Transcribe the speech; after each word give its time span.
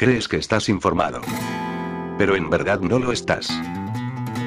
Crees 0.00 0.28
que 0.28 0.38
estás 0.38 0.70
informado. 0.70 1.20
Pero 2.16 2.34
en 2.34 2.48
verdad 2.48 2.80
no 2.80 2.98
lo 2.98 3.12
estás. 3.12 3.50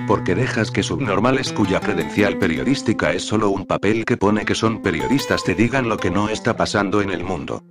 Porque 0.08 0.34
dejas 0.34 0.72
que 0.72 0.82
subnormales 0.82 1.54
cuya 1.54 1.80
credencial 1.80 2.40
periodística 2.40 3.14
es 3.14 3.22
solo 3.22 3.52
un 3.52 3.68
papel 3.68 4.04
que 4.04 4.18
pone 4.18 4.46
que 4.46 4.56
son 4.56 4.82
periodistas 4.82 5.44
te 5.44 5.54
digan 5.54 5.90
lo 5.90 5.98
que 5.98 6.10
no 6.10 6.30
está 6.30 6.58
pasando 6.58 7.04
en 7.04 7.12
el 7.12 7.24
mundo. 7.24 7.62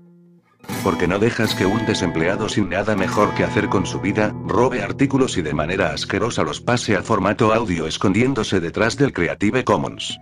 Porque 0.84 1.08
no 1.08 1.18
dejas 1.18 1.56
que 1.56 1.66
un 1.66 1.84
desempleado 1.84 2.48
sin 2.48 2.68
nada 2.68 2.94
mejor 2.94 3.34
que 3.34 3.42
hacer 3.42 3.68
con 3.68 3.84
su 3.84 4.00
vida, 4.00 4.32
robe 4.46 4.80
artículos 4.80 5.36
y 5.36 5.42
de 5.42 5.52
manera 5.52 5.92
asquerosa 5.92 6.44
los 6.44 6.60
pase 6.60 6.94
a 6.94 7.02
formato 7.02 7.52
audio 7.52 7.88
escondiéndose 7.88 8.60
detrás 8.60 8.96
del 8.96 9.12
Creative 9.12 9.64
Commons. 9.64 10.20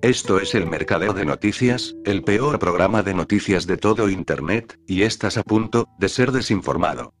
Esto 0.00 0.38
es 0.38 0.54
el 0.54 0.64
Mercadeo 0.66 1.12
de 1.12 1.24
Noticias, 1.24 1.96
el 2.04 2.22
peor 2.22 2.60
programa 2.60 3.02
de 3.02 3.14
noticias 3.14 3.66
de 3.66 3.76
todo 3.76 4.08
Internet, 4.08 4.78
y 4.86 5.02
estás 5.02 5.36
a 5.36 5.42
punto 5.42 5.88
de 5.98 6.08
ser 6.08 6.30
desinformado. 6.30 7.14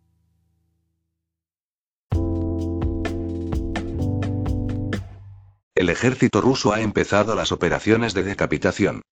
El 5.74 5.90
ejército 5.90 6.40
ruso 6.40 6.72
ha 6.72 6.80
empezado 6.80 7.34
las 7.34 7.50
operaciones 7.50 8.14
de 8.14 8.22
decapitación. 8.22 9.02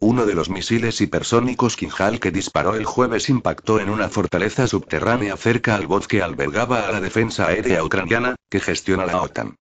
Uno 0.00 0.26
de 0.26 0.34
los 0.34 0.50
misiles 0.50 1.00
hipersónicos 1.00 1.76
Kinjal 1.76 2.20
que 2.20 2.30
disparó 2.30 2.74
el 2.74 2.84
jueves 2.84 3.30
impactó 3.30 3.80
en 3.80 3.88
una 3.88 4.10
fortaleza 4.10 4.66
subterránea 4.66 5.38
cerca 5.38 5.76
al 5.76 5.86
bosque 5.86 6.18
que 6.18 6.22
albergaba 6.22 6.86
a 6.86 6.92
la 6.92 7.00
defensa 7.00 7.46
aérea 7.46 7.82
ucraniana, 7.82 8.36
que 8.50 8.60
gestiona 8.60 9.06
la 9.06 9.22
OTAN. 9.22 9.56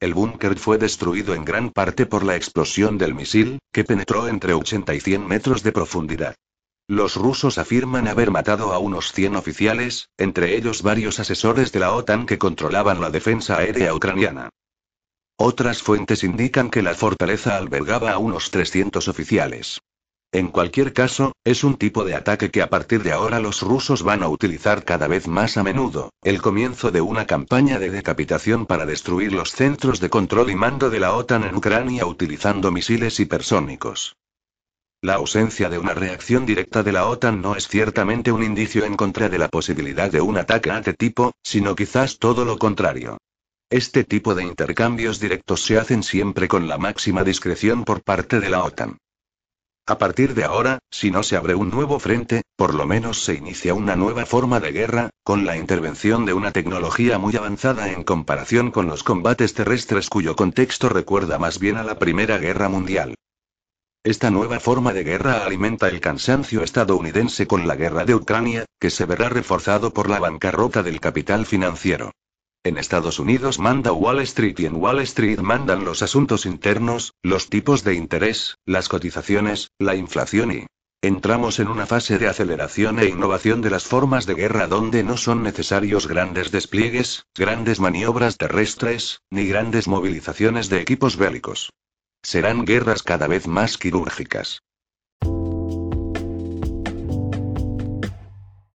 El 0.00 0.14
búnker 0.14 0.58
fue 0.58 0.78
destruido 0.78 1.34
en 1.34 1.44
gran 1.44 1.68
parte 1.68 2.06
por 2.06 2.24
la 2.24 2.34
explosión 2.34 2.96
del 2.96 3.14
misil, 3.14 3.58
que 3.70 3.84
penetró 3.84 4.28
entre 4.28 4.54
80 4.54 4.94
y 4.94 5.00
100 5.00 5.28
metros 5.28 5.62
de 5.62 5.72
profundidad. 5.72 6.34
Los 6.88 7.16
rusos 7.16 7.58
afirman 7.58 8.08
haber 8.08 8.30
matado 8.30 8.72
a 8.72 8.78
unos 8.78 9.12
100 9.12 9.36
oficiales, 9.36 10.08
entre 10.16 10.56
ellos 10.56 10.82
varios 10.82 11.20
asesores 11.20 11.70
de 11.70 11.80
la 11.80 11.92
OTAN 11.92 12.24
que 12.24 12.38
controlaban 12.38 13.00
la 13.00 13.10
defensa 13.10 13.58
aérea 13.58 13.94
ucraniana. 13.94 14.48
Otras 15.36 15.82
fuentes 15.82 16.24
indican 16.24 16.70
que 16.70 16.82
la 16.82 16.94
fortaleza 16.94 17.56
albergaba 17.56 18.12
a 18.12 18.18
unos 18.18 18.50
300 18.50 19.06
oficiales. 19.06 19.80
En 20.32 20.46
cualquier 20.48 20.92
caso, 20.92 21.32
es 21.42 21.64
un 21.64 21.76
tipo 21.76 22.04
de 22.04 22.14
ataque 22.14 22.52
que 22.52 22.62
a 22.62 22.70
partir 22.70 23.02
de 23.02 23.10
ahora 23.10 23.40
los 23.40 23.62
rusos 23.62 24.04
van 24.04 24.22
a 24.22 24.28
utilizar 24.28 24.84
cada 24.84 25.08
vez 25.08 25.26
más 25.26 25.56
a 25.56 25.64
menudo, 25.64 26.12
el 26.22 26.40
comienzo 26.40 26.92
de 26.92 27.00
una 27.00 27.26
campaña 27.26 27.80
de 27.80 27.90
decapitación 27.90 28.64
para 28.64 28.86
destruir 28.86 29.32
los 29.32 29.50
centros 29.50 29.98
de 29.98 30.08
control 30.08 30.50
y 30.50 30.54
mando 30.54 30.88
de 30.88 31.00
la 31.00 31.14
OTAN 31.14 31.42
en 31.42 31.56
Ucrania 31.56 32.06
utilizando 32.06 32.70
misiles 32.70 33.18
hipersónicos. 33.18 34.14
La 35.02 35.14
ausencia 35.14 35.68
de 35.68 35.78
una 35.78 35.94
reacción 35.94 36.46
directa 36.46 36.84
de 36.84 36.92
la 36.92 37.08
OTAN 37.08 37.42
no 37.42 37.56
es 37.56 37.66
ciertamente 37.66 38.30
un 38.30 38.44
indicio 38.44 38.84
en 38.84 38.94
contra 38.94 39.28
de 39.28 39.38
la 39.38 39.48
posibilidad 39.48 40.12
de 40.12 40.20
un 40.20 40.38
ataque 40.38 40.70
a 40.70 40.78
este 40.78 40.94
tipo, 40.94 41.32
sino 41.42 41.74
quizás 41.74 42.18
todo 42.18 42.44
lo 42.44 42.56
contrario. 42.56 43.18
Este 43.68 44.04
tipo 44.04 44.36
de 44.36 44.44
intercambios 44.44 45.18
directos 45.18 45.64
se 45.64 45.76
hacen 45.76 46.04
siempre 46.04 46.46
con 46.46 46.68
la 46.68 46.78
máxima 46.78 47.24
discreción 47.24 47.84
por 47.84 48.04
parte 48.04 48.38
de 48.38 48.50
la 48.50 48.62
OTAN. 48.62 48.98
A 49.90 49.98
partir 49.98 50.34
de 50.34 50.44
ahora, 50.44 50.78
si 50.88 51.10
no 51.10 51.24
se 51.24 51.36
abre 51.36 51.56
un 51.56 51.68
nuevo 51.68 51.98
frente, 51.98 52.42
por 52.54 52.74
lo 52.74 52.86
menos 52.86 53.24
se 53.24 53.34
inicia 53.34 53.74
una 53.74 53.96
nueva 53.96 54.24
forma 54.24 54.60
de 54.60 54.70
guerra, 54.70 55.10
con 55.24 55.44
la 55.44 55.56
intervención 55.56 56.24
de 56.24 56.32
una 56.32 56.52
tecnología 56.52 57.18
muy 57.18 57.34
avanzada 57.34 57.90
en 57.90 58.04
comparación 58.04 58.70
con 58.70 58.86
los 58.86 59.02
combates 59.02 59.52
terrestres 59.52 60.08
cuyo 60.08 60.36
contexto 60.36 60.90
recuerda 60.90 61.40
más 61.40 61.58
bien 61.58 61.76
a 61.76 61.82
la 61.82 61.98
Primera 61.98 62.38
Guerra 62.38 62.68
Mundial. 62.68 63.16
Esta 64.04 64.30
nueva 64.30 64.60
forma 64.60 64.92
de 64.92 65.02
guerra 65.02 65.44
alimenta 65.44 65.88
el 65.88 65.98
cansancio 65.98 66.62
estadounidense 66.62 67.48
con 67.48 67.66
la 67.66 67.74
guerra 67.74 68.04
de 68.04 68.14
Ucrania, 68.14 68.66
que 68.78 68.90
se 68.90 69.06
verá 69.06 69.28
reforzado 69.28 69.92
por 69.92 70.08
la 70.08 70.20
bancarrota 70.20 70.84
del 70.84 71.00
capital 71.00 71.46
financiero. 71.46 72.12
En 72.62 72.76
Estados 72.76 73.18
Unidos 73.18 73.58
manda 73.58 73.90
Wall 73.90 74.20
Street 74.20 74.58
y 74.58 74.66
en 74.66 74.76
Wall 74.76 75.00
Street 75.00 75.38
mandan 75.38 75.86
los 75.86 76.02
asuntos 76.02 76.44
internos, 76.44 77.14
los 77.22 77.48
tipos 77.48 77.84
de 77.84 77.94
interés, 77.94 78.56
las 78.66 78.90
cotizaciones, 78.90 79.70
la 79.78 79.94
inflación 79.94 80.52
y... 80.52 80.66
Entramos 81.00 81.58
en 81.58 81.68
una 81.68 81.86
fase 81.86 82.18
de 82.18 82.28
aceleración 82.28 82.98
e 82.98 83.06
innovación 83.06 83.62
de 83.62 83.70
las 83.70 83.84
formas 83.84 84.26
de 84.26 84.34
guerra 84.34 84.66
donde 84.66 85.02
no 85.02 85.16
son 85.16 85.42
necesarios 85.42 86.06
grandes 86.06 86.50
despliegues, 86.50 87.24
grandes 87.34 87.80
maniobras 87.80 88.36
terrestres, 88.36 89.22
ni 89.30 89.46
grandes 89.46 89.88
movilizaciones 89.88 90.68
de 90.68 90.82
equipos 90.82 91.16
bélicos. 91.16 91.72
Serán 92.22 92.66
guerras 92.66 93.02
cada 93.02 93.26
vez 93.26 93.46
más 93.46 93.78
quirúrgicas. 93.78 94.60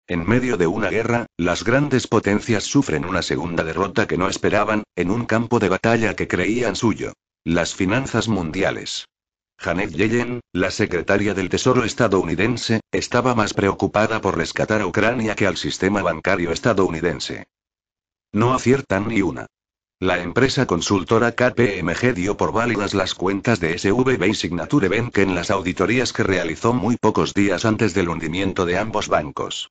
En 0.09 0.29
medio 0.29 0.57
de 0.57 0.67
una 0.67 0.91
guerra, 0.91 1.27
las 1.37 1.65
grandes 1.65 2.07
potencias 2.09 2.65
sufren 2.65 3.05
una 3.05 3.23
segunda 3.23 3.63
derrota 3.63 4.07
que 4.07 4.19
no 4.19 4.29
esperaban, 4.29 4.83
en 4.97 5.11
un 5.11 5.27
campo 5.27 5.59
de 5.59 5.69
batalla 5.69 6.15
que 6.17 6.29
creían 6.29 6.77
suyo. 6.77 7.13
Las 7.45 7.75
finanzas 7.75 8.29
mundiales. 8.29 9.07
Janet 9.59 9.93
Yellen, 9.93 10.41
la 10.53 10.73
secretaria 10.73 11.35
del 11.35 11.49
Tesoro 11.49 11.85
estadounidense, 11.85 12.81
estaba 12.91 13.37
más 13.37 13.55
preocupada 13.55 14.21
por 14.21 14.37
rescatar 14.37 14.81
a 14.81 14.87
Ucrania 14.87 15.37
que 15.37 15.47
al 15.47 15.57
sistema 15.57 16.03
bancario 16.03 16.51
estadounidense. 16.51 17.45
No 18.33 18.55
aciertan 18.55 19.09
ni 19.09 19.23
una. 19.23 19.47
La 20.01 20.21
empresa 20.21 20.67
consultora 20.67 21.33
KPMG 21.33 22.13
dio 22.15 22.37
por 22.37 22.53
válidas 22.53 22.93
las 22.93 23.15
cuentas 23.15 23.61
de 23.61 23.79
SVB 23.79 24.27
y 24.27 24.35
Signature 24.35 24.89
Bank 24.89 25.19
en 25.19 25.37
las 25.37 25.53
auditorías 25.53 26.13
que 26.13 26.25
realizó 26.25 26.73
muy 26.73 26.97
pocos 26.97 27.35
días 27.35 27.65
antes 27.65 27.95
del 27.95 28.09
hundimiento 28.09 28.67
de 28.67 28.79
ambos 28.79 29.07
bancos. 29.07 29.71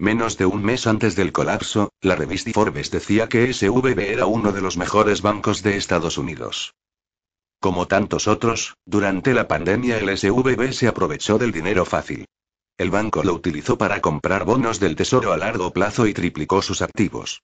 Menos 0.00 0.38
de 0.38 0.46
un 0.46 0.62
mes 0.62 0.86
antes 0.86 1.14
del 1.14 1.30
colapso, 1.30 1.92
la 2.00 2.16
revista 2.16 2.50
Forbes 2.54 2.90
decía 2.90 3.28
que 3.28 3.52
SVB 3.52 3.98
era 3.98 4.24
uno 4.24 4.50
de 4.50 4.62
los 4.62 4.78
mejores 4.78 5.20
bancos 5.20 5.62
de 5.62 5.76
Estados 5.76 6.16
Unidos. 6.16 6.74
Como 7.60 7.86
tantos 7.86 8.26
otros, 8.26 8.78
durante 8.86 9.34
la 9.34 9.46
pandemia 9.46 9.98
el 9.98 10.16
SVB 10.16 10.72
se 10.72 10.88
aprovechó 10.88 11.36
del 11.36 11.52
dinero 11.52 11.84
fácil. 11.84 12.24
El 12.78 12.90
banco 12.90 13.22
lo 13.22 13.34
utilizó 13.34 13.76
para 13.76 14.00
comprar 14.00 14.46
bonos 14.46 14.80
del 14.80 14.96
tesoro 14.96 15.34
a 15.34 15.36
largo 15.36 15.70
plazo 15.70 16.06
y 16.06 16.14
triplicó 16.14 16.62
sus 16.62 16.80
activos. 16.80 17.42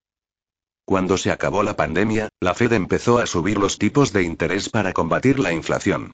Cuando 0.87 1.19
se 1.19 1.31
acabó 1.31 1.63
la 1.63 1.77
pandemia, 1.77 2.31
la 2.41 2.55
Fed 2.55 2.73
empezó 2.73 3.19
a 3.19 3.27
subir 3.27 3.59
los 3.59 3.77
tipos 3.77 4.15
de 4.15 4.23
interés 4.23 4.71
para 4.71 4.95
combatir 4.95 5.41
la 5.41 5.53
inflación. 5.53 6.13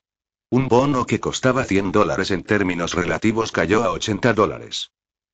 Un 0.51 0.67
bono 0.67 1.07
que 1.07 1.21
costaba 1.21 1.63
100 1.63 1.93
dólares 1.93 2.33
en 2.33 2.43
términos 2.43 2.95
relativos 2.95 3.53
cayó 3.53 3.85
a 3.85 3.93
80 3.93 4.35
dólares. 4.35 4.91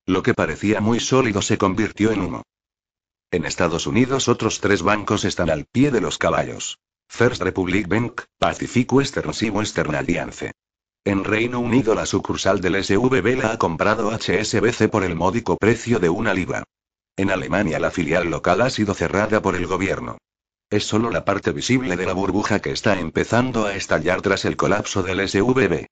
Lo 0.09 0.23
que 0.23 0.33
parecía 0.33 0.81
muy 0.81 1.01
sólido 1.01 1.43
se 1.43 1.59
convirtió 1.59 2.11
en 2.13 2.23
humo. 2.23 2.43
En 3.31 3.45
Estados 3.45 3.87
Unidos 3.87 4.29
otros 4.29 4.59
tres 4.59 4.81
bancos 4.81 5.27
están 5.27 5.51
al 5.51 5.67
pie 5.67 5.91
de 5.91 6.01
los 6.01 6.17
caballos. 6.17 6.79
First 7.11 7.43
Republic 7.43 7.89
Bank, 7.89 8.23
Pacific 8.39 8.91
Western 8.91 9.33
y 9.39 9.51
Western 9.51 9.95
Alliance. 9.95 10.53
En 11.05 11.25
Reino 11.25 11.61
Unido 11.61 11.95
la 11.95 12.07
sucursal 12.07 12.63
del 12.63 12.83
SVB 12.83 13.37
la 13.37 13.53
ha 13.53 13.59
comprado 13.59 14.11
HSBC 14.11 14.89
por 14.89 15.05
el 15.05 15.15
módico 15.15 15.59
precio 15.59 15.99
de 15.99 16.09
una 16.09 16.33
libra. 16.33 16.65
En 17.15 17.31
Alemania 17.31 17.79
la 17.79 17.91
filial 17.91 18.31
local 18.31 18.63
ha 18.63 18.71
sido 18.71 18.95
cerrada 18.95 19.43
por 19.43 19.57
el 19.57 19.67
gobierno. 19.67 20.17
Es 20.71 20.85
solo 20.85 21.11
la 21.11 21.27
parte 21.27 21.53
visible 21.53 21.99
de 21.99 22.07
la 22.07 22.15
burbuja 22.15 22.61
que 22.61 22.71
está 22.71 22.99
empezando 22.99 23.67
a 23.67 23.75
estallar 23.75 24.23
tras 24.23 24.47
el 24.47 24.57
colapso 24.57 25.03
del 25.03 25.29
SVB. 25.29 25.85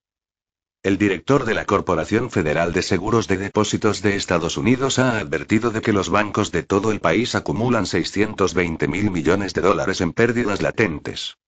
El 0.87 0.99
director 0.99 1.45
de 1.45 1.55
la 1.55 1.65
Corporación 1.65 2.31
Federal 2.31 2.73
de 2.73 2.81
Seguros 2.81 3.27
de 3.27 3.39
Depósitos 3.39 4.03
de 4.03 4.15
Estados 4.15 4.57
Unidos 4.57 5.01
ha 5.01 5.19
advertido 5.19 5.73
de 5.73 5.81
que 5.81 5.93
los 5.93 6.11
bancos 6.11 6.53
de 6.53 6.63
todo 6.63 6.93
el 6.93 7.01
país 7.01 7.35
acumulan 7.35 7.87
620 7.87 8.87
mil 8.87 9.11
millones 9.11 9.53
de 9.53 9.63
dólares 9.63 10.01
en 10.01 10.13
pérdidas 10.13 10.63
latentes. 10.63 11.39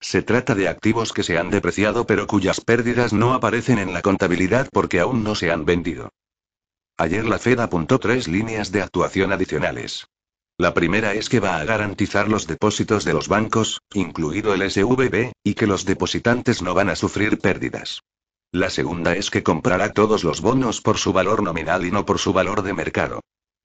Se 0.00 0.22
trata 0.22 0.54
de 0.54 0.68
activos 0.68 1.12
que 1.12 1.24
se 1.24 1.38
han 1.38 1.50
depreciado 1.50 2.06
pero 2.06 2.28
cuyas 2.28 2.60
pérdidas 2.60 3.12
no 3.12 3.34
aparecen 3.34 3.80
en 3.80 3.92
la 3.92 4.00
contabilidad 4.00 4.68
porque 4.70 5.00
aún 5.00 5.24
no 5.24 5.34
se 5.34 5.50
han 5.50 5.64
vendido. 5.64 6.10
Ayer 6.96 7.24
la 7.24 7.40
Fed 7.40 7.58
apuntó 7.58 7.98
tres 7.98 8.28
líneas 8.28 8.70
de 8.70 8.82
actuación 8.82 9.32
adicionales. 9.32 10.06
La 10.56 10.72
primera 10.72 11.14
es 11.14 11.28
que 11.28 11.40
va 11.40 11.56
a 11.56 11.64
garantizar 11.64 12.28
los 12.28 12.46
depósitos 12.46 13.04
de 13.04 13.12
los 13.12 13.26
bancos, 13.26 13.80
incluido 13.92 14.54
el 14.54 14.70
SVB, 14.70 15.32
y 15.42 15.54
que 15.54 15.66
los 15.66 15.84
depositantes 15.84 16.62
no 16.62 16.74
van 16.74 16.90
a 16.90 16.94
sufrir 16.94 17.40
pérdidas. 17.40 18.00
La 18.54 18.70
segunda 18.70 19.16
es 19.16 19.30
que 19.30 19.42
comprará 19.42 19.92
todos 19.92 20.22
los 20.22 20.40
bonos 20.40 20.80
por 20.80 20.96
su 20.96 21.12
valor 21.12 21.42
nominal 21.42 21.84
y 21.84 21.90
no 21.90 22.06
por 22.06 22.20
su 22.20 22.32
valor 22.32 22.62
de 22.62 22.72
mercado. 22.72 23.18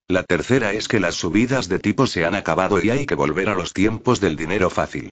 La 0.07 0.23
tercera 0.23 0.73
es 0.73 0.87
que 0.87 0.99
las 0.99 1.13
subidas 1.13 1.69
de 1.69 1.77
tipo 1.77 2.07
se 2.07 2.25
han 2.25 2.33
acabado 2.33 2.83
y 2.83 2.89
hay 2.89 3.05
que 3.05 3.13
volver 3.13 3.49
a 3.49 3.53
los 3.53 3.71
tiempos 3.71 4.19
del 4.19 4.35
dinero 4.35 4.71
fácil. 4.71 5.11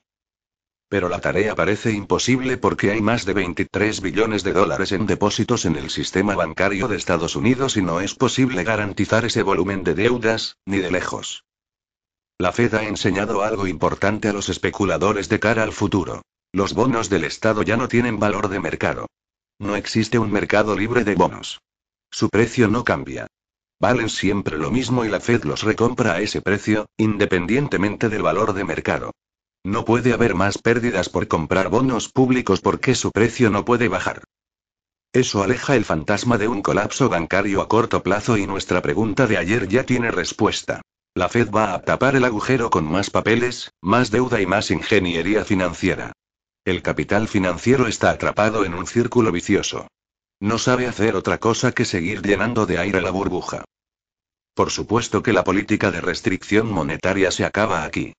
Pero 0.88 1.08
la 1.08 1.20
tarea 1.20 1.54
parece 1.54 1.92
imposible 1.92 2.56
porque 2.56 2.90
hay 2.90 3.00
más 3.00 3.24
de 3.24 3.34
23 3.34 4.00
billones 4.00 4.42
de 4.42 4.52
dólares 4.52 4.90
en 4.90 5.06
depósitos 5.06 5.64
en 5.64 5.76
el 5.76 5.90
sistema 5.90 6.34
bancario 6.34 6.88
de 6.88 6.96
Estados 6.96 7.36
Unidos 7.36 7.76
y 7.76 7.82
no 7.82 8.00
es 8.00 8.16
posible 8.16 8.64
garantizar 8.64 9.26
ese 9.26 9.44
volumen 9.44 9.84
de 9.84 9.94
deudas, 9.94 10.56
ni 10.66 10.78
de 10.78 10.90
lejos. 10.90 11.44
La 12.36 12.50
Fed 12.50 12.74
ha 12.74 12.82
enseñado 12.82 13.44
algo 13.44 13.68
importante 13.68 14.26
a 14.26 14.32
los 14.32 14.48
especuladores 14.48 15.28
de 15.28 15.38
cara 15.38 15.62
al 15.62 15.72
futuro. 15.72 16.22
Los 16.52 16.74
bonos 16.74 17.08
del 17.10 17.22
Estado 17.22 17.62
ya 17.62 17.76
no 17.76 17.86
tienen 17.86 18.18
valor 18.18 18.48
de 18.48 18.58
mercado. 18.58 19.06
No 19.60 19.74
existe 19.74 20.18
un 20.18 20.30
mercado 20.30 20.76
libre 20.76 21.04
de 21.04 21.14
bonos. 21.14 21.60
Su 22.10 22.28
precio 22.28 22.68
no 22.68 22.84
cambia. 22.84 23.26
Valen 23.80 24.08
siempre 24.08 24.58
lo 24.58 24.70
mismo 24.70 25.04
y 25.04 25.08
la 25.08 25.20
Fed 25.20 25.44
los 25.44 25.62
recompra 25.62 26.14
a 26.14 26.20
ese 26.20 26.42
precio, 26.42 26.86
independientemente 26.96 28.08
del 28.08 28.22
valor 28.22 28.52
de 28.52 28.64
mercado. 28.64 29.12
No 29.64 29.84
puede 29.84 30.12
haber 30.12 30.34
más 30.34 30.58
pérdidas 30.58 31.08
por 31.08 31.28
comprar 31.28 31.68
bonos 31.68 32.08
públicos 32.08 32.60
porque 32.60 32.94
su 32.94 33.10
precio 33.10 33.50
no 33.50 33.64
puede 33.64 33.88
bajar. 33.88 34.22
Eso 35.12 35.42
aleja 35.42 35.74
el 35.74 35.84
fantasma 35.84 36.38
de 36.38 36.48
un 36.48 36.62
colapso 36.62 37.08
bancario 37.08 37.60
a 37.60 37.68
corto 37.68 38.02
plazo 38.02 38.36
y 38.36 38.46
nuestra 38.46 38.82
pregunta 38.82 39.26
de 39.26 39.38
ayer 39.38 39.66
ya 39.68 39.84
tiene 39.84 40.10
respuesta. 40.10 40.82
La 41.14 41.28
Fed 41.28 41.50
va 41.50 41.74
a 41.74 41.82
tapar 41.82 42.14
el 42.14 42.24
agujero 42.24 42.70
con 42.70 42.84
más 42.84 43.10
papeles, 43.10 43.72
más 43.80 44.10
deuda 44.10 44.40
y 44.40 44.46
más 44.46 44.70
ingeniería 44.70 45.44
financiera. 45.44 46.12
El 46.68 46.82
capital 46.82 47.28
financiero 47.28 47.86
está 47.86 48.10
atrapado 48.10 48.66
en 48.66 48.74
un 48.74 48.86
círculo 48.86 49.32
vicioso. 49.32 49.88
No 50.38 50.58
sabe 50.58 50.86
hacer 50.86 51.16
otra 51.16 51.38
cosa 51.38 51.72
que 51.72 51.86
seguir 51.86 52.20
llenando 52.20 52.66
de 52.66 52.76
aire 52.76 53.00
la 53.00 53.10
burbuja. 53.10 53.64
Por 54.52 54.70
supuesto 54.70 55.22
que 55.22 55.32
la 55.32 55.44
política 55.44 55.90
de 55.90 56.02
restricción 56.02 56.70
monetaria 56.70 57.30
se 57.30 57.46
acaba 57.46 57.84
aquí. 57.84 58.12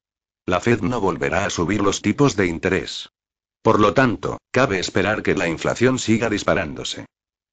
La 0.48 0.60
Fed 0.60 0.82
no 0.82 1.00
volverá 1.00 1.46
a 1.46 1.52
subir 1.52 1.82
los 1.82 2.02
tipos 2.02 2.36
de 2.36 2.48
interés. 2.48 3.10
Por 3.62 3.80
lo 3.80 3.94
tanto, 3.94 4.40
cabe 4.50 4.80
esperar 4.80 5.22
que 5.22 5.36
la 5.36 5.48
inflación 5.48 6.00
siga 6.00 6.28
disparándose. 6.28 7.06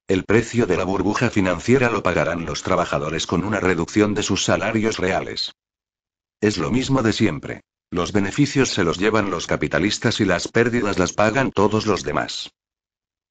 El 0.09 0.25
precio 0.25 0.65
de 0.65 0.79
la 0.79 0.85
burbuja 0.85 1.29
financiera 1.29 1.91
lo 1.91 2.03
pagarán 2.03 2.47
los 2.47 2.63
trabajadores 2.63 3.27
con 3.27 3.45
una 3.45 3.61
reducción 3.61 4.15
de 4.15 4.23
sus 4.23 4.45
salarios 4.45 4.97
reales. 4.97 5.53
Es 6.41 6.57
lo 6.57 6.71
mismo 6.71 7.03
de 7.03 7.13
siempre. 7.13 7.61
Los 7.91 8.13
beneficios 8.13 8.71
se 8.71 8.83
los 8.83 8.99
llevan 8.99 9.31
los 9.31 9.47
capitalistas 9.47 10.21
y 10.21 10.25
las 10.25 10.49
pérdidas 10.49 10.99
las 10.99 11.13
pagan 11.13 11.53
todos 11.53 11.87
los 11.87 12.03
demás. 12.03 12.51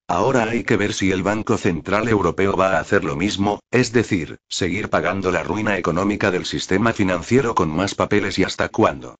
Ahora 0.08 0.44
hay 0.44 0.62
que 0.62 0.76
ver 0.76 0.94
si 0.94 1.10
el 1.10 1.22
Banco 1.22 1.58
Central 1.58 2.08
Europeo 2.08 2.56
va 2.56 2.76
a 2.76 2.80
hacer 2.80 3.04
lo 3.04 3.16
mismo, 3.16 3.60
es 3.70 3.92
decir, 3.92 4.38
seguir 4.48 4.88
pagando 4.88 5.32
la 5.32 5.42
ruina 5.42 5.76
económica 5.76 6.30
del 6.30 6.46
sistema 6.46 6.92
financiero 6.92 7.54
con 7.54 7.68
más 7.68 7.94
papeles 7.94 8.38
y 8.38 8.44
hasta 8.44 8.68
cuándo. 8.68 9.16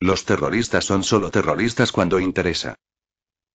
Los 0.00 0.24
terroristas 0.24 0.84
son 0.84 1.04
solo 1.04 1.30
terroristas 1.30 1.92
cuando 1.92 2.18
interesa. 2.18 2.74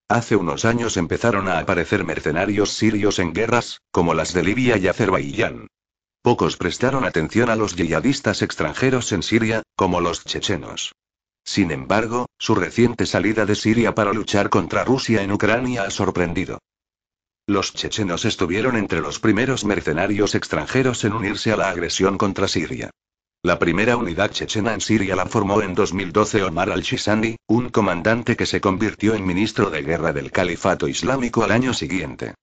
Hace 0.08 0.36
unos 0.36 0.66
años 0.66 0.98
empezaron 0.98 1.48
a 1.48 1.60
aparecer 1.60 2.04
mercenarios 2.04 2.72
sirios 2.72 3.20
en 3.20 3.34
guerras, 3.34 3.82
como 3.92 4.14
las 4.14 4.34
de 4.34 4.44
Libia 4.44 4.78
y 4.78 4.88
Azerbaiyán. 4.88 5.68
Pocos 6.22 6.58
prestaron 6.58 7.06
atención 7.06 7.50
a 7.50 7.56
los 7.56 7.76
yihadistas 7.76 8.42
extranjeros 8.42 9.12
en 9.14 9.24
Siria, 9.24 9.64
como 9.76 10.02
los 10.02 10.26
chechenos. 10.26 10.94
Sin 11.46 11.72
embargo, 11.72 12.28
su 12.38 12.56
reciente 12.56 13.06
salida 13.06 13.46
de 13.46 13.56
Siria 13.56 13.96
para 13.96 14.14
luchar 14.14 14.50
contra 14.50 14.84
Rusia 14.84 15.24
en 15.24 15.32
Ucrania 15.32 15.84
ha 15.84 15.90
sorprendido. 15.90 16.60
Los 17.48 17.74
chechenos 17.74 18.26
estuvieron 18.26 18.76
entre 18.76 19.02
los 19.02 19.20
primeros 19.20 19.66
mercenarios 19.66 20.36
extranjeros 20.36 21.04
en 21.06 21.14
unirse 21.14 21.52
a 21.52 21.58
la 21.58 21.70
agresión 21.70 22.18
contra 22.18 22.48
Siria. 22.48 22.92
La 23.42 23.58
primera 23.58 23.96
unidad 23.96 24.32
chechena 24.32 24.74
en 24.74 24.82
Siria 24.82 25.16
la 25.16 25.26
formó 25.26 25.62
en 25.62 25.74
2012 25.74 26.44
Omar 26.44 26.70
al-Shishani, 26.70 27.38
un 27.48 27.70
comandante 27.70 28.36
que 28.36 28.46
se 28.46 28.60
convirtió 28.60 29.16
en 29.16 29.26
ministro 29.26 29.70
de 29.70 29.82
guerra 29.82 30.12
del 30.12 30.30
Califato 30.30 30.90
Islámico 30.90 31.44
al 31.44 31.52
año 31.52 31.74
siguiente. 31.74 32.36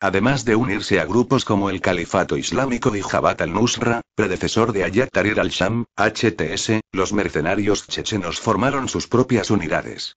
Además 0.00 0.44
de 0.44 0.56
unirse 0.56 1.00
a 1.00 1.06
grupos 1.06 1.46
como 1.46 1.70
el 1.70 1.80
Califato 1.80 2.36
Islámico 2.36 2.94
y 2.94 3.00
Jabhat 3.00 3.40
al-Nusra, 3.40 4.02
predecesor 4.14 4.72
de 4.72 4.84
Ayat 4.84 5.10
Tahrir 5.10 5.40
al-Sham, 5.40 5.86
HTS, 5.96 6.80
los 6.92 7.14
mercenarios 7.14 7.86
chechenos 7.86 8.38
formaron 8.38 8.88
sus 8.88 9.08
propias 9.08 9.50
unidades. 9.50 10.16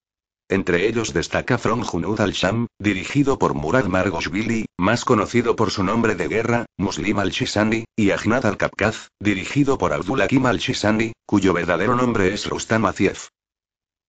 Entre 0.50 0.88
ellos 0.88 1.14
destaca 1.14 1.58
Front 1.58 1.86
Junud 1.86 2.20
al-Sham, 2.20 2.68
dirigido 2.78 3.40
por 3.40 3.54
Murad 3.54 3.86
Margoshvili, 3.86 4.66
más 4.78 5.06
conocido 5.06 5.56
por 5.56 5.72
su 5.72 5.84
nombre 5.84 6.16
de 6.16 6.28
guerra, 6.28 6.66
Muslim 6.76 7.20
al-Shisani, 7.20 7.86
y 7.96 8.12
Ajnad 8.12 8.48
al-Kapkaz, 8.48 9.10
dirigido 9.20 9.78
por 9.78 9.94
Abdulakim 9.94 10.46
al-Shisani, 10.46 11.14
cuyo 11.26 11.54
verdadero 11.54 11.96
nombre 11.96 12.34
es 12.34 12.48
Rustam 12.48 12.86
Aziev. 12.86 13.30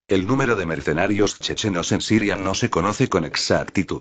El 0.09 0.27
número 0.27 0.57
de 0.57 0.67
mercenarios 0.67 1.39
chechenos 1.39 1.93
en 1.93 2.01
Siria 2.01 2.35
no 2.35 2.55
se 2.55 2.71
conoce 2.71 3.09
con 3.09 3.25
exactitud. 3.25 4.01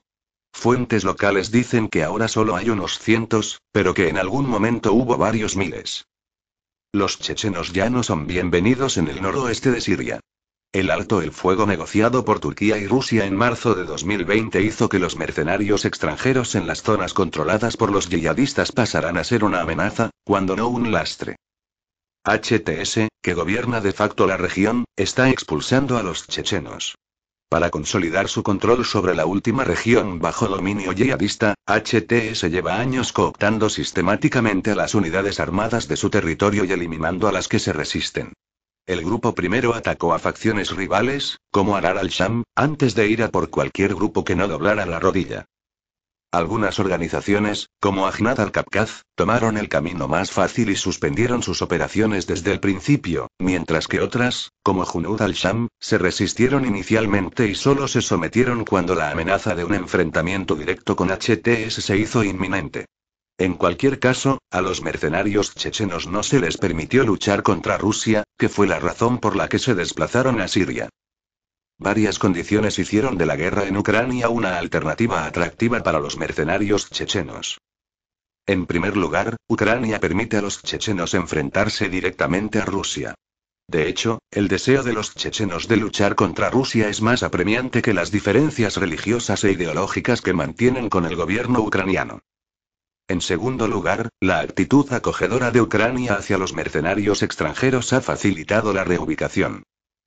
Fuentes 0.52 1.04
locales 1.04 1.52
dicen 1.52 1.88
que 1.88 2.04
ahora 2.04 2.28
solo 2.28 2.56
hay 2.56 2.70
unos 2.70 3.00
cientos, 3.00 3.62
pero 3.72 3.94
que 3.94 4.10
en 4.10 4.18
algún 4.18 4.48
momento 4.48 4.94
hubo 4.94 5.18
varios 5.18 5.56
miles. 5.56 6.06
Los 6.92 7.20
chechenos 7.20 7.72
ya 7.72 7.90
no 7.90 8.04
son 8.04 8.28
bienvenidos 8.28 8.98
en 8.98 9.08
el 9.08 9.22
noroeste 9.22 9.72
de 9.72 9.80
Siria. 9.80 10.20
El 10.72 10.92
alto 10.92 11.22
el 11.22 11.32
fuego 11.32 11.66
negociado 11.66 12.26
por 12.26 12.40
Turquía 12.40 12.78
y 12.78 12.86
Rusia 12.86 13.26
en 13.26 13.36
marzo 13.36 13.74
de 13.74 13.86
2020 13.86 14.62
hizo 14.62 14.88
que 14.88 15.00
los 15.00 15.16
mercenarios 15.16 15.86
extranjeros 15.86 16.54
en 16.54 16.68
las 16.68 16.84
zonas 16.84 17.14
controladas 17.14 17.76
por 17.76 17.92
los 17.92 18.10
yihadistas 18.10 18.72
pasaran 18.72 19.18
a 19.18 19.24
ser 19.24 19.44
una 19.44 19.62
amenaza, 19.62 20.12
cuando 20.24 20.56
no 20.56 20.68
un 20.68 20.92
lastre. 20.92 21.38
HTS, 22.24 23.08
que 23.22 23.34
gobierna 23.34 23.82
de 23.82 23.94
facto 23.94 24.28
la 24.28 24.38
región, 24.38 24.86
está 24.96 25.30
expulsando 25.30 25.98
a 25.98 26.04
los 26.04 26.28
chechenos. 26.28 26.96
Para 27.50 27.72
consolidar 27.72 28.28
su 28.28 28.44
control 28.44 28.86
sobre 28.86 29.16
la 29.16 29.26
última 29.26 29.64
región 29.64 30.20
bajo 30.20 30.48
dominio 30.48 30.92
yihadista, 30.92 31.56
HTS 31.66 32.44
lleva 32.44 32.80
años 32.80 33.12
cooptando 33.12 33.70
sistemáticamente 33.70 34.70
a 34.70 34.76
las 34.76 34.94
unidades 34.94 35.40
armadas 35.40 35.88
de 35.88 35.98
su 35.98 36.12
territorio 36.12 36.64
y 36.64 36.72
eliminando 36.72 37.28
a 37.28 37.32
las 37.32 37.48
que 37.48 37.58
se 37.58 37.74
resisten. 37.74 38.34
El 38.86 39.04
grupo 39.04 39.34
primero 39.34 39.74
atacó 39.74 40.14
a 40.14 40.20
facciones 40.20 40.76
rivales, 40.76 41.40
como 41.50 41.76
Arar 41.76 41.98
al-Sham, 41.98 42.44
antes 42.54 42.94
de 42.94 43.08
ir 43.08 43.24
a 43.24 43.30
por 43.30 43.50
cualquier 43.50 43.96
grupo 43.96 44.24
que 44.24 44.36
no 44.36 44.48
doblara 44.48 44.86
la 44.86 45.00
rodilla. 45.00 45.46
Algunas 46.32 46.80
organizaciones, 46.80 47.70
como 47.80 48.06
Ajnad 48.06 48.40
al-Kapkaz, 48.40 49.06
tomaron 49.16 49.58
el 49.58 49.68
camino 49.68 50.08
más 50.08 50.30
fácil 50.30 50.70
y 50.70 50.76
suspendieron 50.76 51.42
sus 51.42 51.64
operaciones 51.64 52.28
desde 52.28 52.52
el 52.52 52.60
principio, 52.60 53.30
mientras 53.40 53.88
que 53.88 54.00
otras, 54.00 54.52
como 54.62 54.86
Junud 54.86 55.20
al-Sham, 55.24 55.70
se 55.80 55.98
resistieron 55.98 56.68
inicialmente 56.68 57.48
y 57.48 57.56
solo 57.56 57.88
se 57.88 58.04
sometieron 58.04 58.64
cuando 58.64 58.94
la 58.94 59.10
amenaza 59.10 59.56
de 59.56 59.64
un 59.64 59.74
enfrentamiento 59.74 60.54
directo 60.54 60.96
con 60.96 61.10
HTS 61.10 61.84
se 61.84 61.98
hizo 61.98 62.24
inminente. 62.24 62.86
En 63.40 63.56
cualquier 63.56 63.98
caso, 63.98 64.38
a 64.52 64.62
los 64.62 64.84
mercenarios 64.84 65.56
chechenos 65.56 66.06
no 66.06 66.22
se 66.22 66.40
les 66.40 66.58
permitió 66.58 67.06
luchar 67.06 67.42
contra 67.42 67.80
Rusia, 67.80 68.24
que 68.38 68.50
fue 68.50 68.68
la 68.68 68.80
razón 68.80 69.18
por 69.18 69.36
la 69.36 69.50
que 69.50 69.58
se 69.58 69.74
desplazaron 69.74 70.42
a 70.42 70.48
Siria. 70.48 70.90
Varias 71.82 72.20
condiciones 72.20 72.78
hicieron 72.78 73.18
de 73.18 73.26
la 73.26 73.38
guerra 73.38 73.66
en 73.66 73.78
Ucrania 73.78 74.28
una 74.28 74.58
alternativa 74.58 75.26
atractiva 75.26 75.82
para 75.82 76.00
los 76.00 76.18
mercenarios 76.18 76.90
chechenos. 76.90 77.58
En 78.46 78.66
primer 78.66 78.98
lugar, 78.98 79.38
Ucrania 79.48 80.02
permite 80.02 80.36
a 80.36 80.42
los 80.42 80.62
chechenos 80.62 81.14
enfrentarse 81.14 81.88
directamente 81.88 82.60
a 82.60 82.66
Rusia. 82.66 83.16
De 83.70 83.88
hecho, 83.88 84.20
el 84.30 84.50
deseo 84.50 84.84
de 84.84 84.92
los 84.92 85.16
chechenos 85.16 85.70
de 85.70 85.78
luchar 85.78 86.16
contra 86.16 86.50
Rusia 86.50 86.90
es 86.90 87.02
más 87.02 87.24
apremiante 87.24 87.82
que 87.82 87.94
las 87.94 88.12
diferencias 88.12 88.76
religiosas 88.76 89.44
e 89.46 89.52
ideológicas 89.54 90.22
que 90.22 90.34
mantienen 90.34 90.90
con 90.90 91.06
el 91.06 91.16
gobierno 91.16 91.62
ucraniano. 91.62 92.20
En 93.08 93.22
segundo 93.22 93.70
lugar, 93.70 94.10
la 94.20 94.40
actitud 94.40 94.92
acogedora 94.92 95.52
de 95.52 95.62
Ucrania 95.62 96.16
hacia 96.16 96.38
los 96.38 96.54
mercenarios 96.54 97.24
extranjeros 97.24 97.94
ha 97.94 98.02
facilitado 98.02 98.74
la 98.74 98.84
reubicación. 98.84 99.64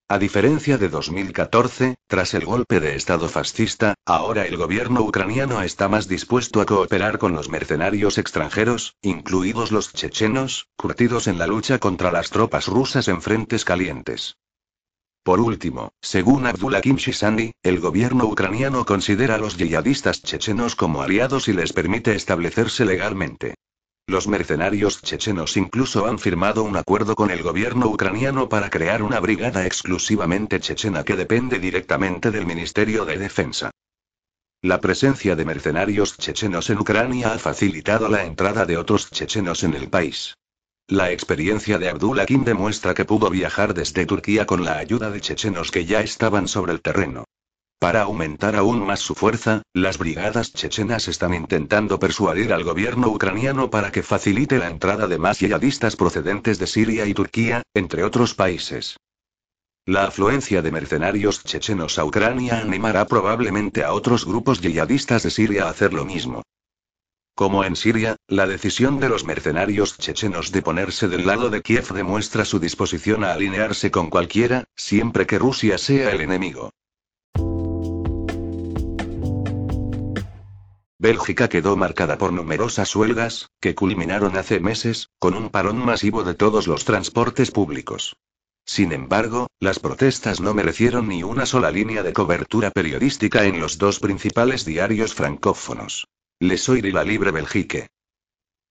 A 0.09 0.19
diferencia 0.19 0.77
de 0.77 0.91
2014, 0.91 1.95
tras 2.07 2.35
el 2.35 2.45
golpe 2.45 2.81
de 2.81 2.97
Estado 2.97 3.29
fascista, 3.29 3.95
ahora 4.05 4.45
el 4.45 4.59
gobierno 4.59 5.01
ucraniano 5.03 5.63
está 5.63 5.89
más 5.89 6.07
dispuesto 6.07 6.61
a 6.61 6.67
cooperar 6.67 7.19
con 7.19 7.33
los 7.33 7.49
mercenarios 7.49 8.19
extranjeros, 8.19 8.97
incluidos 9.01 9.73
los 9.73 9.93
chechenos, 9.93 10.69
curtidos 10.77 11.29
en 11.29 11.39
la 11.39 11.47
lucha 11.47 11.79
contra 11.79 12.13
las 12.13 12.29
tropas 12.29 12.67
rusas 12.67 13.09
en 13.09 13.23
frentes 13.23 13.65
calientes. 13.65 14.37
Por 15.23 15.41
último, 15.41 15.93
según 16.03 16.47
Abdulakim 16.47 16.97
Shisani, 16.97 17.53
el 17.63 17.81
gobierno 17.81 18.25
ucraniano 18.27 18.85
considera 18.85 19.37
a 19.37 19.39
los 19.39 19.57
yihadistas 19.57 20.21
chechenos 20.21 20.77
como 20.77 21.01
aliados 21.01 21.49
y 21.49 21.53
les 21.53 21.73
permite 21.73 22.15
establecerse 22.15 22.85
legalmente. 22.85 23.55
Los 24.07 24.27
mercenarios 24.27 25.01
chechenos 25.01 25.57
incluso 25.57 26.07
han 26.07 26.19
firmado 26.19 26.65
un 26.65 26.77
acuerdo 26.77 27.15
con 27.15 27.31
el 27.31 27.43
gobierno 27.43 27.87
ucraniano 27.87 28.49
para 28.49 28.69
crear 28.69 29.03
una 29.03 29.21
brigada 29.21 29.65
exclusivamente 29.65 30.59
chechena 30.59 31.05
que 31.05 31.17
depende 31.17 31.59
directamente 31.61 32.31
del 32.31 32.45
Ministerio 32.45 33.05
de 33.05 33.19
Defensa. 33.19 33.71
La 34.61 34.81
presencia 34.81 35.37
de 35.37 35.45
mercenarios 35.45 36.17
chechenos 36.19 36.71
en 36.71 36.79
Ucrania 36.79 37.33
ha 37.33 37.39
facilitado 37.39 38.09
la 38.09 38.25
entrada 38.25 38.67
de 38.67 38.77
otros 38.77 39.11
chechenos 39.11 39.63
en 39.63 39.75
el 39.75 39.89
país. 39.89 40.35
La 40.89 41.11
experiencia 41.11 41.79
de 41.79 41.89
Abdullah 41.89 42.27
Kim 42.27 42.45
demuestra 42.45 42.95
que 42.95 43.05
pudo 43.05 43.31
viajar 43.31 43.73
desde 43.73 44.05
Turquía 44.05 44.47
con 44.47 44.65
la 44.65 44.79
ayuda 44.79 45.11
de 45.11 45.21
chechenos 45.21 45.71
que 45.71 45.85
ya 45.85 46.01
estaban 46.01 46.49
sobre 46.49 46.73
el 46.73 46.81
terreno. 46.81 47.25
Para 47.83 48.03
aumentar 48.03 48.55
aún 48.55 48.87
más 48.87 49.01
su 49.01 49.17
fuerza, 49.17 49.63
las 49.75 49.99
brigadas 49.99 50.53
chechenas 50.53 51.09
están 51.09 51.35
intentando 51.35 51.99
persuadir 51.99 52.53
al 52.53 52.63
gobierno 52.63 53.09
ucraniano 53.09 53.71
para 53.71 53.91
que 53.91 54.05
facilite 54.05 54.61
la 54.61 54.69
entrada 54.69 55.09
de 55.09 55.19
más 55.19 55.41
yihadistas 55.41 55.97
procedentes 55.97 56.61
de 56.61 56.69
Siria 56.69 57.07
y 57.07 57.13
Turquía, 57.13 57.65
entre 57.75 58.05
otros 58.05 58.35
países. 58.35 58.99
La 59.85 60.05
afluencia 60.05 60.63
de 60.63 60.71
mercenarios 60.71 61.43
chechenos 61.43 61.99
a 61.99 62.05
Ucrania 62.05 62.61
animará 62.61 63.05
probablemente 63.09 63.83
a 63.83 63.95
otros 63.95 64.27
grupos 64.27 64.61
yihadistas 64.61 65.25
de 65.25 65.31
Siria 65.33 65.65
a 65.65 65.71
hacer 65.71 65.93
lo 65.93 66.05
mismo. 66.05 66.45
Como 67.35 67.65
en 67.65 67.75
Siria, 67.75 68.15
la 68.29 68.47
decisión 68.47 69.01
de 69.01 69.09
los 69.09 69.25
mercenarios 69.25 69.99
chechenos 69.99 70.53
de 70.53 70.63
ponerse 70.63 71.09
del 71.09 71.27
lado 71.27 71.51
de 71.51 71.63
Kiev 71.63 71.89
demuestra 71.93 72.45
su 72.45 72.61
disposición 72.61 73.25
a 73.25 73.33
alinearse 73.33 73.91
con 73.91 74.09
cualquiera, 74.09 74.67
siempre 74.77 75.27
que 75.27 75.41
Rusia 75.41 75.79
sea 75.79 76.13
el 76.13 76.21
enemigo. 76.21 76.71
Bélgica 81.03 81.49
quedó 81.49 81.77
marcada 81.77 82.17
por 82.17 82.33
numerosas 82.33 82.95
huelgas, 82.95 83.51
que 83.61 83.75
culminaron 83.75 84.37
hace 84.37 84.61
meses, 84.61 85.09
con 85.19 85.35
un 85.35 85.51
parón 85.51 85.85
masivo 85.85 86.23
de 86.23 86.35
todos 86.35 86.69
los 86.69 86.85
transportes 86.85 87.51
públicos. 87.51 88.15
Sin 88.65 88.93
embargo, 88.93 89.49
las 89.59 89.81
protestas 89.81 90.41
no 90.41 90.55
merecieron 90.55 91.09
ni 91.09 91.25
una 91.25 91.45
sola 91.45 91.73
línea 91.73 92.05
de 92.05 92.13
cobertura 92.13 92.71
periodística 92.71 93.47
en 93.47 93.59
los 93.59 93.79
dos 93.79 93.99
principales 93.99 94.65
diarios 94.65 95.13
francófonos. 95.13 96.07
Le 96.39 96.57
Soir 96.57 96.87
y 96.87 96.93
la 96.93 97.03
Libre 97.03 97.33
Belgique. 97.33 97.89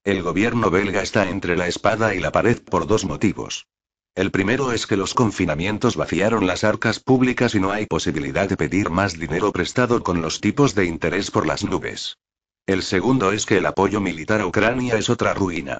El 0.05 0.23
gobierno 0.23 0.71
belga 0.71 1.01
está 1.01 1.29
entre 1.29 1.57
la 1.57 1.67
espada 1.67 2.15
y 2.15 2.21
la 2.21 2.31
pared 2.31 2.63
por 2.63 2.87
dos 2.87 3.03
motivos. 3.03 3.67
El 4.13 4.29
primero 4.29 4.73
es 4.73 4.87
que 4.87 4.97
los 4.97 5.13
confinamientos 5.13 5.95
vaciaron 5.95 6.45
las 6.45 6.65
arcas 6.65 6.99
públicas 6.99 7.55
y 7.55 7.61
no 7.61 7.71
hay 7.71 7.85
posibilidad 7.85 8.49
de 8.49 8.57
pedir 8.57 8.89
más 8.89 9.17
dinero 9.17 9.53
prestado 9.53 10.03
con 10.03 10.21
los 10.21 10.41
tipos 10.41 10.75
de 10.75 10.85
interés 10.85 11.31
por 11.31 11.47
las 11.47 11.63
nubes. 11.63 12.17
El 12.65 12.83
segundo 12.83 13.31
es 13.31 13.45
que 13.45 13.57
el 13.57 13.65
apoyo 13.65 14.01
militar 14.01 14.41
a 14.41 14.47
Ucrania 14.47 14.95
es 14.95 15.09
otra 15.09 15.33
ruina. 15.33 15.79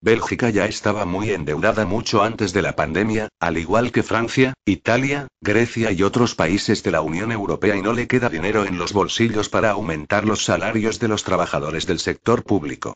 Bélgica 0.00 0.48
ya 0.50 0.64
estaba 0.64 1.04
muy 1.04 1.30
endeudada 1.30 1.84
mucho 1.84 2.22
antes 2.22 2.54
de 2.54 2.62
la 2.62 2.76
pandemia, 2.76 3.28
al 3.40 3.58
igual 3.58 3.92
que 3.92 4.02
Francia, 4.02 4.54
Italia, 4.64 5.28
Grecia 5.42 5.92
y 5.92 6.02
otros 6.02 6.34
países 6.34 6.82
de 6.82 6.92
la 6.92 7.02
Unión 7.02 7.30
Europea 7.30 7.76
y 7.76 7.82
no 7.82 7.92
le 7.92 8.06
queda 8.06 8.30
dinero 8.30 8.64
en 8.64 8.78
los 8.78 8.94
bolsillos 8.94 9.50
para 9.50 9.70
aumentar 9.70 10.24
los 10.24 10.44
salarios 10.44 10.98
de 10.98 11.08
los 11.08 11.24
trabajadores 11.24 11.86
del 11.86 11.98
sector 11.98 12.42
público. 12.42 12.94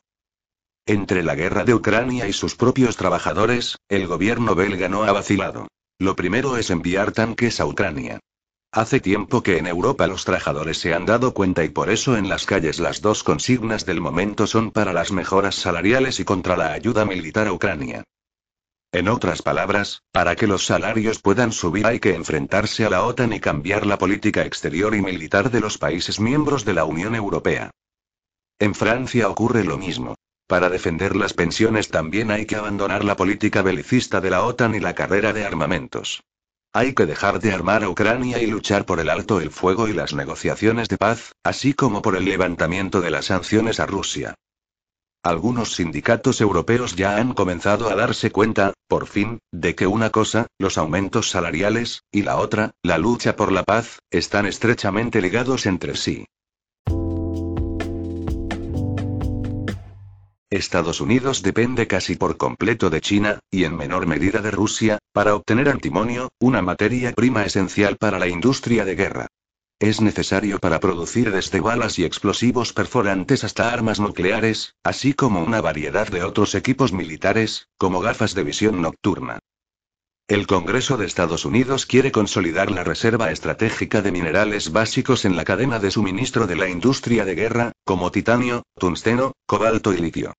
Entre 0.89 1.23
la 1.23 1.35
guerra 1.35 1.65
de 1.65 1.75
Ucrania 1.75 2.29
y 2.29 2.33
sus 2.33 2.55
propios 2.55 2.97
trabajadores, 2.97 3.77
el 3.91 4.07
gobierno 4.07 4.55
belga 4.55 4.89
no 4.89 5.05
ha 5.05 5.13
vacilado. 5.13 5.69
Lo 5.99 6.17
primero 6.17 6.57
es 6.57 6.71
enviar 6.71 7.13
tanques 7.13 7.61
a 7.61 7.67
Ucrania. 7.67 8.21
Hace 8.73 8.99
tiempo 8.99 9.43
que 9.43 9.59
en 9.59 9.67
Europa 9.67 10.07
los 10.07 10.25
trabajadores 10.25 10.79
se 10.79 10.95
han 10.95 11.05
dado 11.05 11.35
cuenta 11.35 11.63
y 11.63 11.69
por 11.69 11.91
eso 11.91 12.17
en 12.17 12.31
las 12.31 12.47
calles 12.47 12.79
las 12.79 13.03
dos 13.03 13.23
consignas 13.23 13.85
del 13.85 14.01
momento 14.01 14.47
son 14.47 14.71
para 14.71 14.95
las 14.95 15.13
mejoras 15.13 15.57
salariales 15.57 16.21
y 16.21 16.25
contra 16.25 16.57
la 16.57 16.73
ayuda 16.73 17.05
militar 17.05 17.49
a 17.49 17.53
Ucrania. 17.53 18.05
En 18.91 19.09
otras 19.09 19.43
palabras, 19.43 20.05
para 20.11 20.37
que 20.37 20.47
los 20.47 20.65
salarios 20.65 21.21
puedan 21.21 21.53
subir 21.53 21.85
hay 21.85 22.01
que 22.01 22.15
enfrentarse 22.15 22.87
a 22.87 22.89
la 22.89 23.05
OTAN 23.05 23.35
y 23.35 23.41
cambiar 23.41 23.85
la 23.85 23.99
política 23.99 24.47
exterior 24.47 24.95
y 24.95 25.03
militar 25.03 25.51
de 25.51 25.61
los 25.61 25.77
países 25.77 26.19
miembros 26.19 26.65
de 26.65 26.73
la 26.73 26.87
Unión 26.87 27.15
Europea. 27.15 27.73
En 28.59 28.75
Francia 28.75 29.29
ocurre 29.29 29.65
lo 29.65 29.77
mismo. 29.77 30.15
Para 30.49 30.71
defender 30.71 31.15
las 31.15 31.35
pensiones 31.35 31.89
también 31.89 32.31
hay 32.31 32.47
que 32.47 32.57
abandonar 32.57 33.05
la 33.05 33.17
política 33.17 33.61
belicista 33.61 34.23
de 34.23 34.31
la 34.31 34.45
OTAN 34.45 34.75
y 34.75 34.81
la 34.81 34.95
carrera 34.95 35.35
de 35.35 35.45
armamentos. 35.45 36.23
Hay 36.73 36.95
que 36.95 37.05
dejar 37.05 37.39
de 37.39 37.53
armar 37.53 37.85
a 37.85 37.91
Ucrania 37.91 38.41
y 38.41 38.47
luchar 38.47 38.87
por 38.87 38.99
el 38.99 39.11
alto 39.11 39.43
el 39.43 39.51
fuego 39.51 39.89
y 39.89 39.93
las 39.93 40.15
negociaciones 40.15 40.89
de 40.89 40.97
paz, 40.97 41.33
así 41.45 41.75
como 41.75 42.01
por 42.01 42.17
el 42.17 42.25
levantamiento 42.25 43.03
de 43.03 43.11
las 43.11 43.27
sanciones 43.27 43.79
a 43.79 43.85
Rusia. 43.85 44.37
Algunos 45.23 45.75
sindicatos 45.75 46.41
europeos 46.41 46.97
ya 46.97 47.19
han 47.19 47.35
comenzado 47.35 47.91
a 47.91 47.95
darse 47.95 48.31
cuenta, 48.31 48.73
por 48.87 49.07
fin, 49.07 49.41
de 49.53 49.75
que 49.75 49.87
una 49.87 50.09
cosa, 50.09 50.47
los 50.59 50.79
aumentos 50.79 51.29
salariales, 51.29 52.05
y 52.11 52.23
la 52.23 52.39
otra, 52.39 52.71
la 52.83 52.97
lucha 52.97 53.37
por 53.37 53.53
la 53.53 53.65
paz, 53.65 53.99
están 54.11 54.47
estrechamente 54.47 55.21
ligados 55.21 55.67
entre 55.67 55.95
sí. 55.95 56.25
Estados 60.51 61.03
Unidos 61.03 61.43
depende 61.43 61.87
casi 61.87 62.17
por 62.17 62.39
completo 62.39 62.89
de 62.89 63.03
China, 63.03 63.41
y 63.51 63.65
en 63.65 63.77
menor 63.77 64.07
medida 64.07 64.41
de 64.41 64.51
Rusia, 64.51 64.99
para 65.13 65.35
obtener 65.35 65.69
antimonio, 65.69 66.31
una 66.41 66.63
materia 66.63 67.13
prima 67.13 67.45
esencial 67.45 67.97
para 67.97 68.19
la 68.19 68.29
industria 68.29 68.87
de 68.87 68.95
guerra. 68.95 69.27
Es 69.79 70.01
necesario 70.01 70.59
para 70.59 70.81
producir 70.81 71.31
desde 71.31 71.61
balas 71.61 71.99
y 71.99 72.05
explosivos 72.05 72.73
perforantes 72.73 73.45
hasta 73.45 73.73
armas 73.73 74.01
nucleares, 74.01 74.75
así 74.83 75.13
como 75.13 75.43
una 75.43 75.61
variedad 75.61 76.09
de 76.09 76.25
otros 76.25 76.55
equipos 76.55 76.93
militares, 76.93 77.69
como 77.77 78.01
gafas 78.01 78.35
de 78.35 78.43
visión 78.43 78.81
nocturna. 78.81 79.39
El 80.29 80.47
Congreso 80.47 80.99
de 80.99 81.07
Estados 81.07 81.47
Unidos 81.47 81.87
quiere 81.87 82.13
consolidar 82.13 82.71
la 82.71 82.85
reserva 82.85 83.33
estratégica 83.33 84.03
de 84.03 84.13
minerales 84.13 84.73
básicos 84.73 85.25
en 85.25 85.37
la 85.37 85.45
cadena 85.47 85.79
de 85.79 85.91
suministro 85.91 86.47
de 86.47 86.55
la 86.55 86.69
industria 86.69 87.25
de 87.25 87.35
guerra, 87.35 87.73
como 87.87 88.13
titanio, 88.13 88.63
tungsteno, 88.79 89.33
cobalto 89.47 89.95
y 89.95 89.97
litio. 89.97 90.35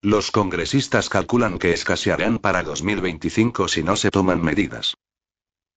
Los 0.00 0.30
congresistas 0.30 1.10
calculan 1.10 1.58
que 1.58 1.74
escasearán 1.74 2.38
para 2.38 2.62
2025 2.62 3.68
si 3.68 3.82
no 3.82 3.96
se 3.96 4.10
toman 4.10 4.42
medidas. 4.42 4.94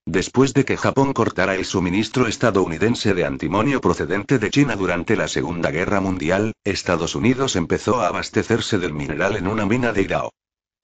Después 0.06 0.54
de 0.54 0.64
que 0.64 0.78
Japón 0.78 1.12
cortara 1.12 1.56
el 1.56 1.66
suministro 1.66 2.26
estadounidense 2.28 3.14
de 3.14 3.26
antimonio 3.26 3.82
procedente 3.82 4.40
de 4.40 4.50
China 4.50 4.78
durante 4.78 5.18
la 5.18 5.28
Segunda 5.28 5.72
Guerra 5.72 6.00
Mundial, 6.00 6.54
Estados 6.64 7.16
Unidos 7.16 7.58
empezó 7.58 8.00
a 8.00 8.08
abastecerse 8.08 8.78
del 8.78 8.94
mineral 8.94 9.36
en 9.36 9.46
una 9.46 9.66
mina 9.66 9.92
de 9.92 10.04
Idaho. 10.04 10.32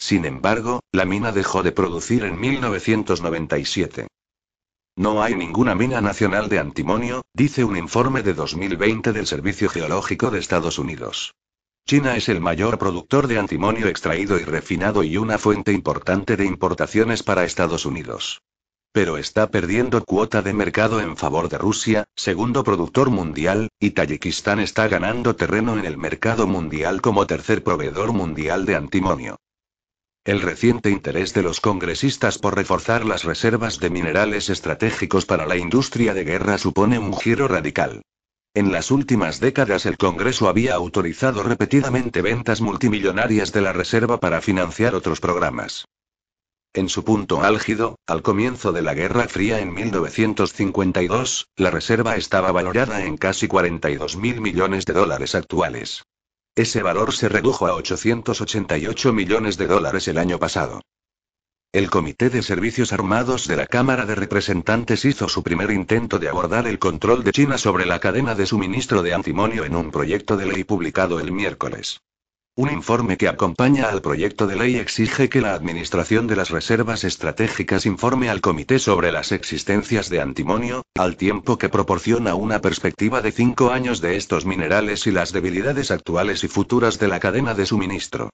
Sin 0.06 0.26
embargo, 0.26 0.82
la 0.92 1.06
mina 1.06 1.32
dejó 1.32 1.64
de 1.64 1.72
producir 1.72 2.26
en 2.26 2.38
1997. 2.38 4.08
No 4.98 5.24
hay 5.24 5.34
ninguna 5.34 5.76
mina 5.76 6.02
nacional 6.02 6.50
de 6.50 6.60
antimonio, 6.60 7.22
dice 7.34 7.64
un 7.64 7.78
informe 7.78 8.22
de 8.22 8.34
2020 8.34 9.14
del 9.14 9.26
Servicio 9.26 9.70
Geológico 9.70 10.30
de 10.30 10.40
Estados 10.40 10.78
Unidos. 10.78 11.36
China 11.88 12.18
es 12.18 12.28
el 12.28 12.42
mayor 12.42 12.78
productor 12.80 13.28
de 13.28 13.40
antimonio 13.40 13.88
extraído 13.88 14.38
y 14.38 14.44
refinado 14.44 15.04
y 15.06 15.16
una 15.16 15.38
fuente 15.38 15.72
importante 15.72 16.36
de 16.36 16.48
importaciones 16.48 17.24
para 17.24 17.46
Estados 17.46 17.86
Unidos. 17.86 18.42
Pero 18.92 19.18
está 19.18 19.52
perdiendo 19.52 20.04
cuota 20.04 20.42
de 20.42 20.52
mercado 20.52 21.00
en 21.00 21.16
favor 21.16 21.48
de 21.48 21.60
Rusia, 21.60 22.04
segundo 22.14 22.66
productor 22.66 23.10
mundial, 23.10 23.70
y 23.80 23.92
Tayikistán 23.92 24.60
está 24.60 24.90
ganando 24.90 25.38
terreno 25.38 25.80
en 25.80 25.86
el 25.86 25.98
mercado 25.98 26.46
mundial 26.46 27.00
como 27.00 27.26
tercer 27.26 27.64
proveedor 27.64 28.12
mundial 28.12 28.66
de 28.66 28.76
antimonio. 28.76 29.38
El 30.26 30.40
reciente 30.40 30.90
interés 30.90 31.34
de 31.34 31.44
los 31.44 31.60
congresistas 31.60 32.38
por 32.38 32.56
reforzar 32.56 33.06
las 33.06 33.26
reservas 33.26 33.80
de 33.80 33.90
minerales 33.90 34.50
estratégicos 34.50 35.26
para 35.26 35.46
la 35.46 35.58
industria 35.58 36.14
de 36.14 36.24
guerra 36.24 36.58
supone 36.58 36.98
un 36.98 37.14
giro 37.18 37.50
radical. 37.50 38.04
En 38.54 38.72
las 38.72 38.90
últimas 38.90 39.42
décadas 39.42 39.86
el 39.86 39.98
Congreso 39.98 40.48
había 40.48 40.76
autorizado 40.76 41.44
repetidamente 41.44 42.22
ventas 42.22 42.62
multimillonarias 42.62 43.52
de 43.52 43.62
la 43.62 43.74
reserva 43.74 44.22
para 44.22 44.40
financiar 44.40 44.96
otros 44.96 45.20
programas. 45.20 45.84
En 46.72 46.88
su 46.88 47.04
punto 47.04 47.44
álgido, 47.44 48.00
al 48.08 48.22
comienzo 48.22 48.72
de 48.72 48.82
la 48.82 48.94
Guerra 48.94 49.28
Fría 49.28 49.60
en 49.60 49.74
1952, 49.74 51.50
la 51.58 51.70
reserva 51.70 52.16
estaba 52.16 52.54
valorada 52.54 53.04
en 53.04 53.18
casi 53.18 53.50
42 53.50 54.16
mil 54.16 54.40
millones 54.40 54.86
de 54.86 54.94
dólares 54.94 55.36
actuales. 55.36 56.04
Ese 56.56 56.84
valor 56.84 57.14
se 57.14 57.30
redujo 57.30 57.66
a 57.66 57.74
888 57.74 59.12
millones 59.12 59.58
de 59.58 59.66
dólares 59.66 60.08
el 60.08 60.20
año 60.20 60.38
pasado. 60.38 60.82
El 61.72 61.90
Comité 61.90 62.30
de 62.30 62.44
Servicios 62.44 62.94
Armados 62.94 63.48
de 63.48 63.56
la 63.56 63.66
Cámara 63.66 64.06
de 64.06 64.14
Representantes 64.14 65.04
hizo 65.06 65.28
su 65.28 65.42
primer 65.42 65.72
intento 65.72 66.20
de 66.20 66.30
abordar 66.30 66.68
el 66.68 66.78
control 66.78 67.24
de 67.24 67.32
China 67.32 67.58
sobre 67.58 67.88
la 67.88 68.00
cadena 68.00 68.36
de 68.36 68.46
suministro 68.46 69.02
de 69.02 69.16
antimonio 69.16 69.66
en 69.66 69.76
un 69.76 69.90
proyecto 69.90 70.38
de 70.38 70.46
ley 70.46 70.64
publicado 70.64 71.20
el 71.20 71.32
miércoles. 71.32 72.02
Un 72.56 72.70
informe 72.72 73.18
que 73.18 73.28
acompaña 73.28 73.90
al 73.90 74.04
proyecto 74.04 74.46
de 74.46 74.56
ley 74.56 74.76
exige 74.76 75.28
que 75.28 75.42
la 75.42 75.56
Administración 75.56 76.28
de 76.28 76.36
las 76.36 76.52
Reservas 76.52 77.04
Estratégicas 77.04 77.88
informe 77.88 78.30
al 78.30 78.42
Comité 78.42 78.78
sobre 78.78 79.12
las 79.12 79.32
existencias 79.32 80.08
de 80.08 80.22
antimonio, 80.22 80.84
al 80.96 81.18
tiempo 81.18 81.58
que 81.58 81.70
proporciona 81.70 82.36
una 82.36 82.62
perspectiva 82.62 83.22
de 83.22 83.32
cinco 83.32 83.72
años 83.72 84.02
de 84.02 84.18
estos 84.18 84.46
minerales 84.46 85.08
y 85.08 85.12
las 85.12 85.34
debilidades 85.34 85.90
actuales 85.90 86.44
y 86.44 86.48
futuras 86.48 87.00
de 87.00 87.08
la 87.08 87.20
cadena 87.20 87.56
de 87.56 87.66
suministro. 87.66 88.30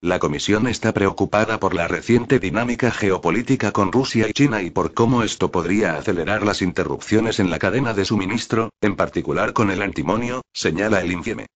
La 0.00 0.18
Comisión 0.18 0.66
está 0.66 0.94
preocupada 0.94 1.60
por 1.60 1.74
la 1.74 1.88
reciente 1.88 2.38
dinámica 2.38 2.90
geopolítica 2.90 3.70
con 3.70 3.92
Rusia 3.92 4.28
y 4.30 4.32
China 4.32 4.62
y 4.62 4.70
por 4.70 4.94
cómo 4.94 5.22
esto 5.22 5.50
podría 5.50 5.98
acelerar 5.98 6.42
las 6.42 6.62
interrupciones 6.62 7.38
en 7.38 7.50
la 7.50 7.58
cadena 7.58 7.92
de 7.92 8.06
suministro, 8.06 8.70
en 8.80 8.96
particular 8.96 9.52
con 9.52 9.70
el 9.70 9.82
antimonio, 9.82 10.40
señala 10.54 11.02
el 11.02 11.12
INFIEME. 11.12 11.46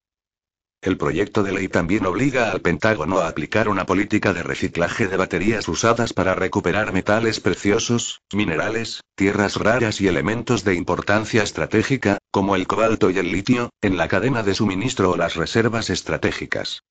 El 0.82 0.96
proyecto 0.96 1.42
de 1.42 1.52
ley 1.52 1.68
también 1.68 2.06
obliga 2.06 2.50
al 2.50 2.62
Pentágono 2.62 3.18
a 3.18 3.28
aplicar 3.28 3.68
una 3.68 3.84
política 3.84 4.32
de 4.32 4.42
reciclaje 4.42 5.08
de 5.08 5.18
baterías 5.18 5.68
usadas 5.68 6.14
para 6.14 6.34
recuperar 6.34 6.94
metales 6.94 7.38
preciosos, 7.38 8.22
minerales, 8.32 9.02
tierras 9.14 9.56
raras 9.56 10.00
y 10.00 10.08
elementos 10.08 10.64
de 10.64 10.76
importancia 10.76 11.42
estratégica, 11.42 12.16
como 12.30 12.56
el 12.56 12.66
cobalto 12.66 13.10
y 13.10 13.18
el 13.18 13.30
litio, 13.30 13.68
en 13.82 13.99
la 13.99 14.08
cadena 14.08 14.42
de 14.42 14.54
suministro 14.54 15.10
o 15.10 15.16
las 15.18 15.34
reservas 15.37 15.90
estratégicas. 15.90 16.82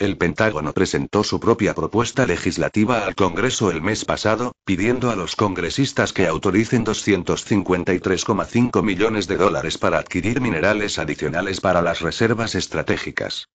El 0.00 0.16
Pentágono 0.16 0.72
presentó 0.72 1.22
su 1.22 1.38
propia 1.40 1.74
propuesta 1.74 2.24
legislativa 2.24 3.04
al 3.04 3.14
Congreso 3.14 3.70
el 3.70 3.82
mes 3.82 4.06
pasado, 4.06 4.52
pidiendo 4.64 5.10
a 5.10 5.14
los 5.14 5.36
congresistas 5.36 6.14
que 6.14 6.26
autoricen 6.26 6.86
253,5 6.86 8.82
millones 8.82 9.28
de 9.28 9.36
dólares 9.36 9.76
para 9.76 9.98
adquirir 9.98 10.40
minerales 10.40 10.98
adicionales 10.98 11.60
para 11.60 11.82
las 11.82 12.00
reservas 12.00 12.54
estratégicas. 12.54 13.50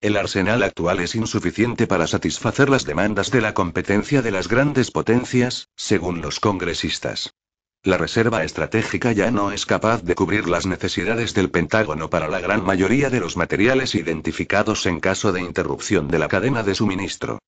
El 0.00 0.16
arsenal 0.16 0.62
actual 0.62 1.00
es 1.00 1.14
insuficiente 1.14 1.86
para 1.86 2.06
satisfacer 2.06 2.70
las 2.70 2.86
demandas 2.86 3.30
de 3.30 3.42
la 3.42 3.52
competencia 3.52 4.22
de 4.22 4.30
las 4.30 4.48
grandes 4.48 4.90
potencias, 4.90 5.68
según 5.76 6.22
los 6.22 6.40
congresistas. 6.40 7.34
La 7.84 7.96
reserva 7.96 8.42
estratégica 8.42 9.12
ya 9.12 9.30
no 9.30 9.52
es 9.52 9.64
capaz 9.64 10.02
de 10.02 10.16
cubrir 10.16 10.48
las 10.48 10.66
necesidades 10.66 11.32
del 11.32 11.50
Pentágono 11.50 12.10
para 12.10 12.26
la 12.26 12.40
gran 12.40 12.64
mayoría 12.64 13.08
de 13.08 13.20
los 13.20 13.36
materiales 13.36 13.94
identificados 13.94 14.84
en 14.86 14.98
caso 14.98 15.32
de 15.32 15.42
interrupción 15.42 16.08
de 16.08 16.18
la 16.18 16.26
cadena 16.26 16.64
de 16.64 16.74
suministro. 16.74 17.38